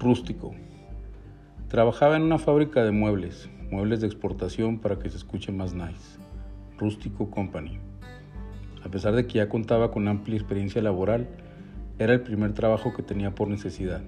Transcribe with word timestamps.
Rústico. 0.00 0.54
Trabajaba 1.68 2.16
en 2.16 2.22
una 2.22 2.38
fábrica 2.38 2.82
de 2.82 2.90
muebles, 2.90 3.50
muebles 3.70 4.00
de 4.00 4.06
exportación 4.06 4.78
para 4.78 4.98
que 4.98 5.10
se 5.10 5.18
escuche 5.18 5.52
más 5.52 5.74
nice. 5.74 6.18
Rústico 6.78 7.30
Company. 7.30 7.78
A 8.82 8.88
pesar 8.88 9.14
de 9.14 9.26
que 9.26 9.34
ya 9.34 9.50
contaba 9.50 9.90
con 9.90 10.08
amplia 10.08 10.38
experiencia 10.38 10.80
laboral, 10.80 11.28
era 11.98 12.14
el 12.14 12.22
primer 12.22 12.54
trabajo 12.54 12.94
que 12.94 13.02
tenía 13.02 13.34
por 13.34 13.48
necesidad. 13.48 14.00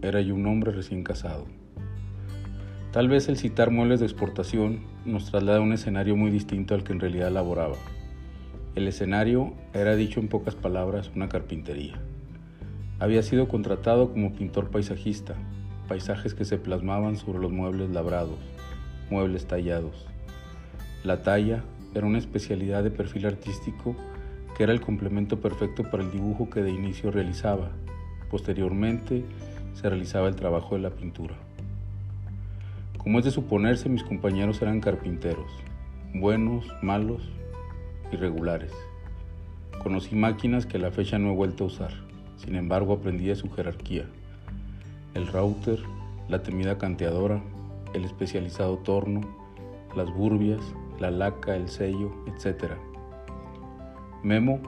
Era 0.00 0.22
yo 0.22 0.34
un 0.34 0.46
hombre 0.46 0.72
recién 0.72 1.04
casado. 1.04 1.44
Tal 2.90 3.08
vez 3.08 3.28
el 3.28 3.36
citar 3.36 3.70
muebles 3.70 4.00
de 4.00 4.06
exportación 4.06 4.80
nos 5.04 5.30
traslada 5.30 5.58
a 5.58 5.60
un 5.60 5.74
escenario 5.74 6.16
muy 6.16 6.30
distinto 6.30 6.74
al 6.74 6.84
que 6.84 6.94
en 6.94 7.00
realidad 7.00 7.30
laboraba. 7.30 7.76
El 8.74 8.88
escenario 8.88 9.52
era 9.74 9.94
dicho 9.94 10.20
en 10.20 10.28
pocas 10.28 10.54
palabras 10.54 11.10
una 11.14 11.28
carpintería. 11.28 12.00
Había 13.00 13.22
sido 13.22 13.46
contratado 13.46 14.12
como 14.12 14.32
pintor 14.32 14.70
paisajista, 14.70 15.36
paisajes 15.86 16.34
que 16.34 16.44
se 16.44 16.58
plasmaban 16.58 17.16
sobre 17.16 17.38
los 17.38 17.52
muebles 17.52 17.90
labrados, 17.90 18.38
muebles 19.08 19.46
tallados. 19.46 20.06
La 21.04 21.22
talla 21.22 21.62
era 21.94 22.06
una 22.06 22.18
especialidad 22.18 22.82
de 22.82 22.90
perfil 22.90 23.26
artístico 23.26 23.94
que 24.56 24.64
era 24.64 24.72
el 24.72 24.80
complemento 24.80 25.40
perfecto 25.40 25.84
para 25.84 26.02
el 26.02 26.10
dibujo 26.10 26.50
que 26.50 26.60
de 26.60 26.70
inicio 26.70 27.12
realizaba. 27.12 27.70
Posteriormente 28.32 29.24
se 29.74 29.88
realizaba 29.88 30.26
el 30.26 30.34
trabajo 30.34 30.74
de 30.74 30.80
la 30.80 30.90
pintura. 30.90 31.36
Como 32.98 33.20
es 33.20 33.24
de 33.24 33.30
suponerse, 33.30 33.88
mis 33.88 34.02
compañeros 34.02 34.60
eran 34.60 34.80
carpinteros, 34.80 35.52
buenos, 36.14 36.66
malos, 36.82 37.22
irregulares. 38.10 38.72
Conocí 39.80 40.16
máquinas 40.16 40.66
que 40.66 40.78
a 40.78 40.80
la 40.80 40.90
fecha 40.90 41.20
no 41.20 41.30
he 41.30 41.36
vuelto 41.36 41.62
a 41.62 41.66
usar. 41.68 42.07
Sin 42.38 42.54
embargo, 42.56 42.94
aprendí 42.94 43.34
su 43.34 43.50
jerarquía. 43.50 44.06
El 45.14 45.26
router, 45.26 45.80
la 46.28 46.42
temida 46.42 46.78
canteadora, 46.78 47.42
el 47.94 48.04
especializado 48.04 48.78
torno, 48.78 49.20
las 49.94 50.12
burbias, 50.12 50.60
la 50.98 51.10
laca, 51.10 51.56
el 51.56 51.68
sello, 51.68 52.10
etc. 52.26 52.72
Memo, 54.22 54.60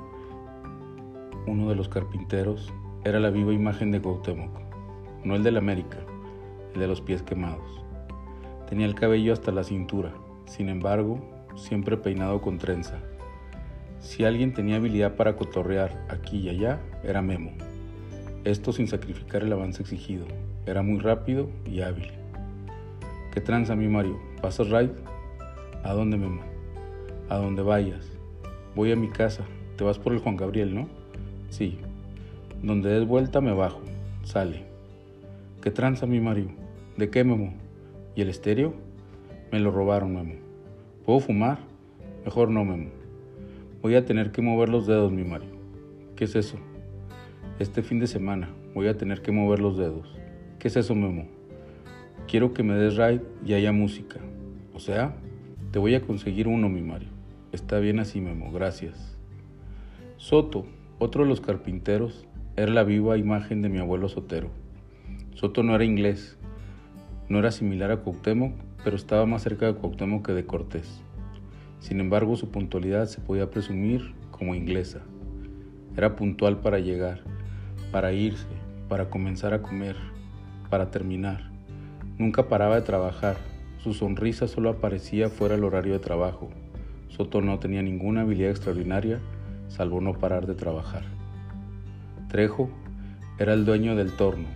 uno 1.46 1.68
de 1.68 1.74
los 1.74 1.88
carpinteros, 1.88 2.72
era 3.04 3.18
la 3.18 3.30
viva 3.30 3.52
imagen 3.52 3.90
de 3.90 4.00
Cuauhtémoc, 4.00 4.50
no 5.24 5.34
el 5.34 5.42
de 5.42 5.52
la 5.52 5.58
América, 5.58 5.98
el 6.74 6.80
de 6.80 6.86
los 6.86 7.00
pies 7.00 7.22
quemados. 7.22 7.82
Tenía 8.68 8.86
el 8.86 8.94
cabello 8.94 9.32
hasta 9.32 9.52
la 9.52 9.64
cintura, 9.64 10.12
sin 10.46 10.68
embargo, 10.68 11.18
siempre 11.56 11.96
peinado 11.96 12.40
con 12.40 12.58
trenza. 12.58 12.98
Si 14.00 14.24
alguien 14.24 14.54
tenía 14.54 14.76
habilidad 14.76 15.14
para 15.14 15.36
cotorrear 15.36 16.06
aquí 16.08 16.38
y 16.38 16.48
allá, 16.48 16.80
era 17.04 17.20
Memo. 17.20 17.52
Esto 18.44 18.72
sin 18.72 18.88
sacrificar 18.88 19.42
el 19.42 19.52
avance 19.52 19.82
exigido. 19.82 20.24
Era 20.64 20.82
muy 20.82 20.98
rápido 21.00 21.50
y 21.66 21.82
hábil. 21.82 22.10
¿Qué 23.32 23.42
tranza 23.42 23.76
mi 23.76 23.88
Mario? 23.88 24.18
¿Pasas 24.40 24.70
ride? 24.70 24.92
¿A 25.84 25.92
dónde, 25.92 26.16
Memo? 26.16 26.40
A 27.28 27.36
donde 27.36 27.62
vayas. 27.62 28.10
Voy 28.74 28.90
a 28.90 28.96
mi 28.96 29.08
casa. 29.08 29.44
Te 29.76 29.84
vas 29.84 29.98
por 29.98 30.14
el 30.14 30.18
Juan 30.18 30.36
Gabriel, 30.36 30.74
¿no? 30.74 30.88
Sí. 31.50 31.78
Donde 32.62 32.88
des 32.88 33.06
vuelta 33.06 33.42
me 33.42 33.52
bajo. 33.52 33.82
Sale. 34.24 34.64
¿Qué 35.62 35.70
tranza 35.70 36.06
mi 36.06 36.20
Mario? 36.20 36.48
¿De 36.96 37.10
qué, 37.10 37.22
Memo? 37.22 37.52
¿Y 38.14 38.22
el 38.22 38.30
estéreo? 38.30 38.72
Me 39.52 39.60
lo 39.60 39.70
robaron, 39.70 40.14
Memo. 40.14 40.34
¿Puedo 41.04 41.20
fumar? 41.20 41.58
Mejor 42.24 42.50
no, 42.50 42.64
Memo. 42.64 42.99
Voy 43.82 43.94
a 43.94 44.04
tener 44.04 44.30
que 44.30 44.42
mover 44.42 44.68
los 44.68 44.86
dedos, 44.86 45.10
mi 45.10 45.24
Mario. 45.24 45.48
¿Qué 46.14 46.24
es 46.24 46.36
eso? 46.36 46.58
Este 47.58 47.82
fin 47.82 47.98
de 47.98 48.06
semana 48.06 48.50
voy 48.74 48.88
a 48.88 48.98
tener 48.98 49.22
que 49.22 49.32
mover 49.32 49.60
los 49.60 49.78
dedos. 49.78 50.06
¿Qué 50.58 50.68
es 50.68 50.76
eso, 50.76 50.94
Memo? 50.94 51.28
Quiero 52.28 52.52
que 52.52 52.62
me 52.62 52.74
des 52.74 52.98
ride 52.98 53.22
y 53.42 53.54
haya 53.54 53.72
música. 53.72 54.20
O 54.74 54.80
sea, 54.80 55.16
te 55.70 55.78
voy 55.78 55.94
a 55.94 56.02
conseguir 56.02 56.46
uno, 56.46 56.68
mi 56.68 56.82
Mario. 56.82 57.08
Está 57.52 57.78
bien 57.78 58.00
así, 58.00 58.20
Memo, 58.20 58.52
gracias. 58.52 59.16
Soto, 60.18 60.66
otro 60.98 61.22
de 61.22 61.30
los 61.30 61.40
carpinteros, 61.40 62.26
era 62.56 62.70
la 62.70 62.84
viva 62.84 63.16
imagen 63.16 63.62
de 63.62 63.70
mi 63.70 63.78
abuelo 63.78 64.10
Sotero. 64.10 64.50
Soto 65.34 65.62
no 65.62 65.74
era 65.74 65.84
inglés, 65.84 66.36
no 67.30 67.38
era 67.38 67.50
similar 67.50 67.90
a 67.92 68.02
Cuauhtémoc, 68.02 68.52
pero 68.84 68.96
estaba 68.96 69.24
más 69.24 69.42
cerca 69.42 69.64
de 69.64 69.74
Cuauhtémoc 69.74 70.26
que 70.26 70.32
de 70.32 70.44
Cortés. 70.44 71.00
Sin 71.80 72.00
embargo, 72.00 72.36
su 72.36 72.50
puntualidad 72.50 73.06
se 73.06 73.20
podía 73.20 73.50
presumir 73.50 74.14
como 74.30 74.54
inglesa. 74.54 75.00
Era 75.96 76.14
puntual 76.14 76.60
para 76.60 76.78
llegar 76.78 77.20
para 77.90 78.12
irse, 78.12 78.46
para 78.88 79.10
comenzar 79.10 79.52
a 79.52 79.62
comer, 79.62 79.96
para 80.68 80.90
terminar. 80.90 81.50
Nunca 82.18 82.48
paraba 82.48 82.76
de 82.76 82.82
trabajar, 82.82 83.36
su 83.82 83.94
sonrisa 83.94 84.46
solo 84.46 84.70
aparecía 84.70 85.28
fuera 85.28 85.56
del 85.56 85.64
horario 85.64 85.94
de 85.94 85.98
trabajo. 85.98 86.50
Soto 87.08 87.40
no 87.40 87.58
tenía 87.58 87.82
ninguna 87.82 88.20
habilidad 88.20 88.50
extraordinaria, 88.50 89.18
salvo 89.68 90.00
no 90.00 90.12
parar 90.12 90.46
de 90.46 90.54
trabajar. 90.54 91.02
Trejo 92.28 92.70
era 93.38 93.54
el 93.54 93.64
dueño 93.64 93.96
del 93.96 94.12
torno, 94.12 94.46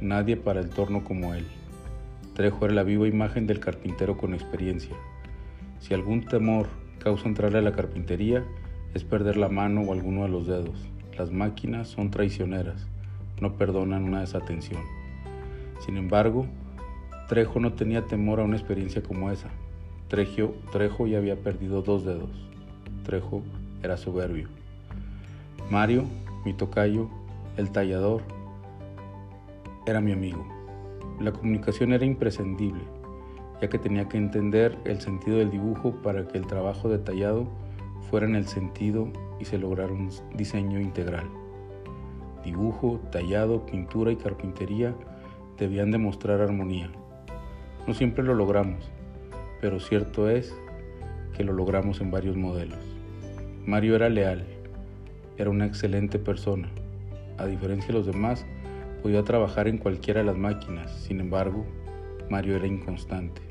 nadie 0.00 0.36
para 0.36 0.60
el 0.60 0.68
torno 0.68 1.04
como 1.04 1.34
él. 1.34 1.46
Trejo 2.34 2.66
era 2.66 2.74
la 2.74 2.82
viva 2.82 3.08
imagen 3.08 3.46
del 3.46 3.60
carpintero 3.60 4.18
con 4.18 4.34
experiencia. 4.34 4.94
Si 5.84 5.92
algún 5.92 6.24
temor 6.24 6.68
causa 6.98 7.28
entrarle 7.28 7.58
a 7.58 7.60
la 7.60 7.72
carpintería, 7.72 8.42
es 8.94 9.04
perder 9.04 9.36
la 9.36 9.50
mano 9.50 9.82
o 9.82 9.92
alguno 9.92 10.22
de 10.22 10.30
los 10.30 10.46
dedos. 10.46 10.78
Las 11.18 11.30
máquinas 11.30 11.88
son 11.88 12.10
traicioneras, 12.10 12.86
no 13.38 13.58
perdonan 13.58 14.04
una 14.04 14.20
desatención. 14.20 14.80
Sin 15.80 15.98
embargo, 15.98 16.46
Trejo 17.28 17.60
no 17.60 17.74
tenía 17.74 18.06
temor 18.06 18.40
a 18.40 18.44
una 18.44 18.56
experiencia 18.56 19.02
como 19.02 19.30
esa. 19.30 19.50
Trejo, 20.08 20.54
Trejo 20.72 21.06
ya 21.06 21.18
había 21.18 21.36
perdido 21.36 21.82
dos 21.82 22.06
dedos. 22.06 22.30
Trejo 23.04 23.42
era 23.82 23.98
soberbio. 23.98 24.48
Mario, 25.70 26.04
mi 26.46 26.54
tocayo, 26.54 27.10
el 27.58 27.70
tallador, 27.72 28.22
era 29.86 30.00
mi 30.00 30.12
amigo. 30.12 30.46
La 31.20 31.32
comunicación 31.32 31.92
era 31.92 32.06
imprescindible, 32.06 32.80
ya 33.60 33.68
que 33.68 33.78
tenía 33.78 34.08
que 34.08 34.16
entender 34.16 34.78
el 34.84 35.00
sentido 35.00 35.38
del 35.38 35.50
dibujo 35.50 36.02
para 36.02 36.26
que 36.26 36.38
el 36.38 36.46
trabajo 36.46 36.88
detallado 36.88 37.48
fuera 38.10 38.26
en 38.26 38.36
el 38.36 38.46
sentido 38.46 39.08
y 39.40 39.44
se 39.44 39.58
lograra 39.58 39.92
un 39.92 40.10
diseño 40.34 40.80
integral. 40.80 41.28
Dibujo, 42.44 43.00
tallado, 43.10 43.64
pintura 43.64 44.12
y 44.12 44.16
carpintería 44.16 44.94
debían 45.58 45.90
demostrar 45.90 46.40
armonía. 46.40 46.90
No 47.86 47.94
siempre 47.94 48.24
lo 48.24 48.34
logramos, 48.34 48.90
pero 49.60 49.80
cierto 49.80 50.28
es 50.28 50.54
que 51.36 51.44
lo 51.44 51.52
logramos 51.52 52.00
en 52.00 52.10
varios 52.10 52.36
modelos. 52.36 52.78
Mario 53.66 53.96
era 53.96 54.08
leal, 54.08 54.44
era 55.38 55.50
una 55.50 55.66
excelente 55.66 56.18
persona. 56.18 56.68
A 57.38 57.46
diferencia 57.46 57.88
de 57.88 57.94
los 57.94 58.06
demás, 58.06 58.46
podía 59.02 59.22
trabajar 59.24 59.68
en 59.68 59.78
cualquiera 59.78 60.20
de 60.20 60.26
las 60.26 60.36
máquinas, 60.36 60.92
sin 61.00 61.20
embargo, 61.20 61.64
Mario 62.30 62.56
era 62.56 62.66
inconstante. 62.66 63.42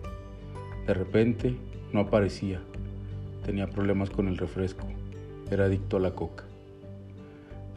De 0.88 0.94
repente, 0.94 1.56
no 1.92 2.02
aparecía. 2.02 2.62
Tenía 3.46 3.68
problemas 3.68 4.10
con 4.10 4.28
el 4.28 4.38
refresco 4.38 4.88
era 5.54 5.66
adicto 5.66 5.98
a 5.98 6.00
la 6.00 6.12
coca. 6.12 6.46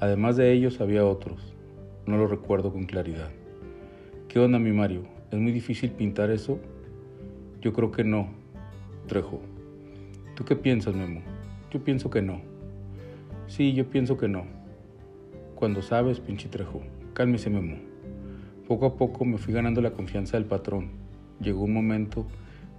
Además 0.01 0.37
de 0.37 0.53
ellos 0.53 0.81
había 0.81 1.05
otros, 1.05 1.55
no 2.07 2.17
lo 2.17 2.27
recuerdo 2.27 2.73
con 2.73 2.85
claridad. 2.85 3.31
¿Qué 4.29 4.39
onda 4.39 4.59
mi 4.59 4.73
Mario? 4.73 5.03
¿Es 5.31 5.39
muy 5.39 5.53
difícil 5.53 5.91
pintar 5.91 6.31
eso? 6.31 6.59
Yo 7.61 7.73
creo 7.73 7.91
que 7.91 8.05
no, 8.05 8.29
Trejo. 9.07 9.41
¿Tú 10.35 10.45
qué 10.45 10.57
piensas, 10.57 10.95
Memo? 10.95 11.23
Yo 11.71 11.83
pienso 11.83 12.11
que 12.11 12.23
no. 12.23 12.41
Sí, 13.47 13.73
yo 13.73 13.87
pienso 13.89 14.19
que 14.19 14.29
no. 14.29 14.45
Cuando 15.55 15.81
sabes, 15.81 16.21
pinche 16.21 16.49
Trejo, 16.49 16.83
cálmese, 17.15 17.49
Memo. 17.51 17.77
Poco 18.67 18.87
a 18.87 18.97
poco 18.97 19.25
me 19.25 19.39
fui 19.39 19.55
ganando 19.55 19.81
la 19.81 19.93
confianza 19.93 20.37
del 20.37 20.47
patrón. 20.47 20.89
Llegó 21.41 21.63
un 21.63 21.73
momento 21.73 22.27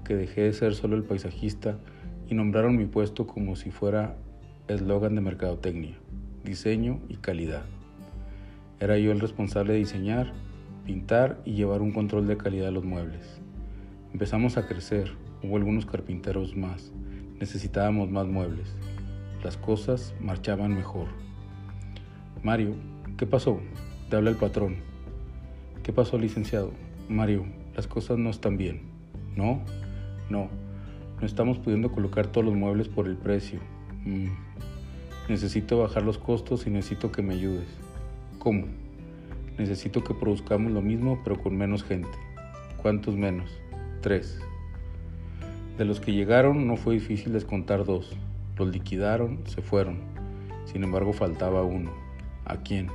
que 0.03 0.15
dejé 0.15 0.41
de 0.41 0.51
ser 0.51 0.75
solo 0.75 0.97
el 0.97 1.03
paisajista 1.03 1.79
y 2.27 2.35
nombraron 2.35 2.75
mi 2.75 2.85
puesto 2.85 3.25
como 3.25 3.55
si 3.55 3.71
fuera 3.71 4.17
eslogan 4.67 5.15
de 5.15 5.21
mercadotecnia, 5.21 5.95
diseño 6.43 6.99
y 7.07 7.15
calidad. 7.15 7.63
Era 8.81 8.97
yo 8.97 9.13
el 9.13 9.21
responsable 9.21 9.73
de 9.73 9.79
diseñar, 9.79 10.33
pintar 10.85 11.39
y 11.45 11.53
llevar 11.53 11.81
un 11.81 11.93
control 11.93 12.27
de 12.27 12.35
calidad 12.35 12.65
de 12.65 12.73
los 12.73 12.83
muebles. 12.83 13.39
Empezamos 14.11 14.57
a 14.57 14.67
crecer, 14.67 15.13
hubo 15.41 15.55
algunos 15.55 15.85
carpinteros 15.85 16.57
más, 16.57 16.91
necesitábamos 17.39 18.11
más 18.11 18.27
muebles. 18.27 18.75
Las 19.41 19.55
cosas 19.55 20.13
marchaban 20.19 20.75
mejor. 20.75 21.07
Mario, 22.43 22.75
¿qué 23.17 23.25
pasó? 23.25 23.61
Te 24.09 24.17
habla 24.17 24.31
el 24.31 24.35
patrón. 24.35 24.96
¿Qué 25.87 25.93
pasó, 25.93 26.17
licenciado? 26.17 26.73
Mario, 27.07 27.45
las 27.73 27.87
cosas 27.87 28.17
no 28.17 28.29
están 28.29 28.57
bien. 28.57 28.81
¿No? 29.37 29.61
No. 30.29 30.49
No 31.21 31.25
estamos 31.25 31.59
pudiendo 31.59 31.93
colocar 31.93 32.27
todos 32.27 32.43
los 32.43 32.55
muebles 32.55 32.89
por 32.89 33.07
el 33.07 33.15
precio. 33.15 33.61
Mm. 34.03 34.27
Necesito 35.29 35.79
bajar 35.79 36.03
los 36.03 36.17
costos 36.17 36.67
y 36.67 36.71
necesito 36.71 37.13
que 37.13 37.21
me 37.21 37.35
ayudes. 37.35 37.69
¿Cómo? 38.37 38.65
Necesito 39.57 40.03
que 40.03 40.13
produzcamos 40.13 40.73
lo 40.73 40.81
mismo 40.81 41.21
pero 41.23 41.41
con 41.41 41.55
menos 41.55 41.85
gente. 41.85 42.17
¿Cuántos 42.81 43.15
menos? 43.15 43.49
Tres. 44.01 44.41
De 45.77 45.85
los 45.85 46.01
que 46.01 46.11
llegaron 46.11 46.67
no 46.67 46.75
fue 46.75 46.95
difícil 46.95 47.31
descontar 47.31 47.85
dos. 47.85 48.13
Los 48.57 48.67
liquidaron, 48.67 49.39
se 49.45 49.61
fueron. 49.61 49.99
Sin 50.65 50.83
embargo 50.83 51.13
faltaba 51.13 51.63
uno. 51.63 51.93
¿A 52.43 52.57
quién? 52.57 52.89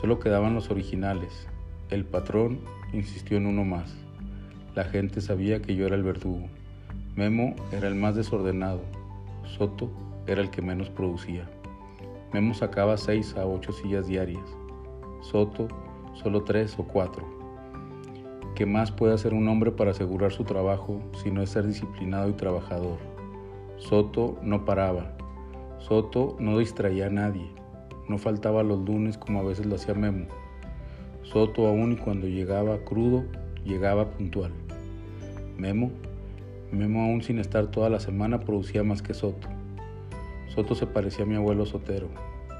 Solo 0.00 0.18
quedaban 0.20 0.54
los 0.54 0.70
originales. 0.70 1.48
El 1.88 2.04
patrón 2.04 2.58
insistió 2.92 3.36
en 3.36 3.46
uno 3.46 3.64
más. 3.64 3.94
La 4.74 4.82
gente 4.82 5.20
sabía 5.20 5.62
que 5.62 5.76
yo 5.76 5.86
era 5.86 5.94
el 5.94 6.02
verdugo. 6.02 6.48
Memo 7.14 7.54
era 7.70 7.86
el 7.86 7.94
más 7.94 8.16
desordenado. 8.16 8.80
Soto 9.44 9.88
era 10.26 10.40
el 10.42 10.50
que 10.50 10.62
menos 10.62 10.90
producía. 10.90 11.48
Memo 12.32 12.54
sacaba 12.54 12.96
seis 12.96 13.36
a 13.36 13.46
ocho 13.46 13.72
sillas 13.72 14.08
diarias. 14.08 14.44
Soto 15.22 15.68
solo 16.14 16.42
tres 16.42 16.76
o 16.76 16.82
cuatro. 16.82 17.24
¿Qué 18.56 18.66
más 18.66 18.90
puede 18.90 19.14
hacer 19.14 19.32
un 19.32 19.46
hombre 19.46 19.70
para 19.70 19.92
asegurar 19.92 20.32
su 20.32 20.42
trabajo 20.42 21.00
si 21.22 21.30
no 21.30 21.40
es 21.40 21.50
ser 21.50 21.68
disciplinado 21.68 22.28
y 22.30 22.32
trabajador? 22.32 22.98
Soto 23.76 24.40
no 24.42 24.64
paraba. 24.64 25.16
Soto 25.78 26.36
no 26.40 26.58
distraía 26.58 27.06
a 27.06 27.10
nadie. 27.10 27.48
No 28.08 28.18
faltaba 28.18 28.64
los 28.64 28.80
lunes 28.80 29.16
como 29.18 29.38
a 29.38 29.44
veces 29.44 29.66
lo 29.66 29.76
hacía 29.76 29.94
Memo. 29.94 30.26
Soto 31.32 31.66
aún 31.66 31.92
y 31.92 31.96
cuando 31.96 32.28
llegaba 32.28 32.78
crudo, 32.78 33.24
llegaba 33.64 34.10
puntual. 34.10 34.52
Memo, 35.58 35.90
Memo 36.70 37.02
aún 37.02 37.22
sin 37.22 37.38
estar 37.38 37.68
toda 37.70 37.90
la 37.90 37.98
semana 37.98 38.40
producía 38.40 38.84
más 38.84 39.02
que 39.02 39.12
Soto. 39.12 39.48
Soto 40.48 40.74
se 40.76 40.86
parecía 40.86 41.24
a 41.24 41.28
mi 41.28 41.34
abuelo 41.34 41.66
Sotero, 41.66 42.08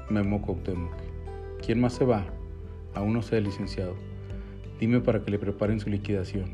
Memo 0.09 0.41
Cuauhtémoc. 0.41 0.91
¿Quién 1.65 1.79
más 1.79 1.93
se 1.93 2.03
va? 2.03 2.25
Aún 2.93 3.13
no 3.13 3.21
sé, 3.21 3.39
licenciado. 3.39 3.95
Dime 4.79 4.99
para 4.99 5.21
que 5.23 5.31
le 5.31 5.39
preparen 5.39 5.79
su 5.79 5.89
liquidación. 5.89 6.51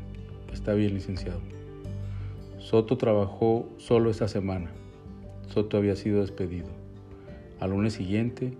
Está 0.52 0.72
bien, 0.74 0.94
licenciado. 0.94 1.40
Soto 2.58 2.96
trabajó 2.96 3.68
solo 3.76 4.10
esta 4.10 4.28
semana. 4.28 4.70
Soto 5.48 5.76
había 5.76 5.96
sido 5.96 6.20
despedido. 6.20 6.68
Al 7.60 7.70
lunes 7.70 7.94
siguiente, 7.94 8.52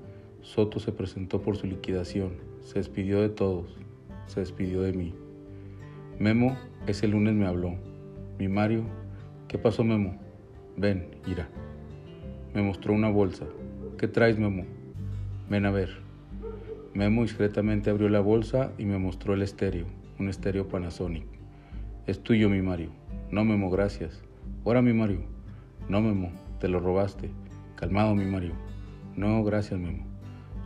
Soto 0.42 0.80
se 0.80 0.92
presentó 0.92 1.40
por 1.40 1.56
su 1.56 1.66
liquidación. 1.66 2.53
Se 2.64 2.80
despidió 2.80 3.20
de 3.20 3.28
todos. 3.28 3.78
Se 4.26 4.40
despidió 4.40 4.82
de 4.82 4.92
mí. 4.92 5.14
Memo 6.18 6.56
ese 6.86 7.08
lunes 7.08 7.34
me 7.34 7.46
habló. 7.46 7.76
Mi 8.38 8.48
Mario, 8.48 8.84
¿qué 9.48 9.56
pasó 9.56 9.84
Memo? 9.84 10.18
Ven, 10.76 11.08
ira. 11.26 11.48
Me 12.52 12.62
mostró 12.62 12.92
una 12.92 13.08
bolsa. 13.08 13.46
¿Qué 13.96 14.06
traes, 14.06 14.38
Memo? 14.38 14.64
Ven 15.48 15.64
a 15.64 15.70
ver. 15.70 15.90
Memo 16.92 17.22
discretamente 17.22 17.88
abrió 17.88 18.10
la 18.10 18.20
bolsa 18.20 18.72
y 18.76 18.84
me 18.84 18.98
mostró 18.98 19.32
el 19.32 19.40
estéreo, 19.40 19.86
un 20.18 20.28
estéreo 20.28 20.68
Panasonic. 20.68 21.24
Es 22.06 22.22
tuyo, 22.22 22.50
mi 22.50 22.60
Mario. 22.60 22.90
No, 23.30 23.46
Memo, 23.46 23.70
gracias. 23.70 24.22
Ahora, 24.66 24.82
mi 24.82 24.92
Mario. 24.92 25.20
No, 25.88 26.02
Memo, 26.02 26.32
te 26.60 26.68
lo 26.68 26.80
robaste. 26.80 27.30
Calmado, 27.76 28.14
mi 28.14 28.26
Mario. 28.26 28.52
No, 29.16 29.42
gracias, 29.42 29.80
Memo. 29.80 30.04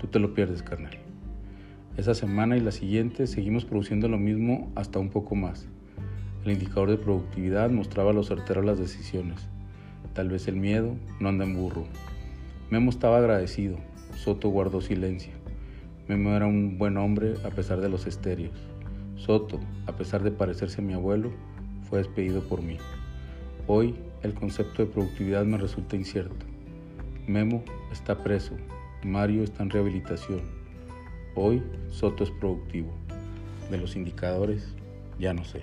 Tú 0.00 0.08
te 0.08 0.18
lo 0.18 0.34
pierdes, 0.34 0.62
carnal. 0.64 1.07
Esa 1.98 2.14
semana 2.14 2.56
y 2.56 2.60
la 2.60 2.70
siguiente 2.70 3.26
seguimos 3.26 3.64
produciendo 3.64 4.06
lo 4.06 4.18
mismo 4.18 4.70
hasta 4.76 5.00
un 5.00 5.08
poco 5.08 5.34
más. 5.34 5.66
El 6.44 6.52
indicador 6.52 6.90
de 6.90 6.96
productividad 6.96 7.70
mostraba 7.70 8.12
lo 8.12 8.22
certero 8.22 8.62
las 8.62 8.78
decisiones. 8.78 9.48
Tal 10.14 10.28
vez 10.28 10.46
el 10.46 10.54
miedo 10.54 10.94
no 11.18 11.28
anda 11.28 11.44
en 11.44 11.56
burro. 11.56 11.86
Memo 12.70 12.90
estaba 12.90 13.18
agradecido. 13.18 13.78
Soto 14.14 14.48
guardó 14.48 14.80
silencio. 14.80 15.32
Memo 16.06 16.36
era 16.36 16.46
un 16.46 16.78
buen 16.78 16.96
hombre 16.98 17.34
a 17.44 17.50
pesar 17.50 17.80
de 17.80 17.88
los 17.88 18.06
estéreos. 18.06 18.56
Soto, 19.16 19.58
a 19.88 19.96
pesar 19.96 20.22
de 20.22 20.30
parecerse 20.30 20.80
a 20.80 20.84
mi 20.84 20.92
abuelo, 20.92 21.32
fue 21.82 21.98
despedido 21.98 22.42
por 22.42 22.62
mí. 22.62 22.76
Hoy 23.66 23.96
el 24.22 24.34
concepto 24.34 24.84
de 24.84 24.92
productividad 24.92 25.44
me 25.44 25.58
resulta 25.58 25.96
incierto. 25.96 26.46
Memo 27.26 27.64
está 27.90 28.22
preso, 28.22 28.54
Mario 29.02 29.42
está 29.42 29.64
en 29.64 29.70
rehabilitación. 29.70 30.57
Hoy 31.40 31.62
Soto 31.88 32.24
es 32.24 32.32
productivo. 32.32 32.90
De 33.70 33.78
los 33.78 33.94
indicadores, 33.94 34.74
ya 35.20 35.32
no 35.32 35.44
sé. 35.44 35.62